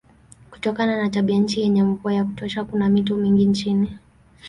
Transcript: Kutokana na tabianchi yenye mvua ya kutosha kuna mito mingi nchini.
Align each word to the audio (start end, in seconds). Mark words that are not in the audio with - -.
Kutokana 0.51 0.97
na 1.01 1.09
tabianchi 1.09 1.61
yenye 1.61 1.83
mvua 1.83 2.13
ya 2.13 2.23
kutosha 2.25 2.63
kuna 2.63 2.89
mito 2.89 3.15
mingi 3.17 3.45
nchini. 3.45 3.97